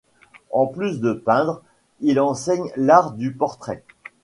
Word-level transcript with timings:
En 0.49 0.65
plus 0.65 0.99
de 0.99 1.13
peindre, 1.13 1.61
il 1.99 2.19
enseigne 2.19 2.71
l'art 2.75 3.11
du 3.11 3.31
portrait. 3.31 3.83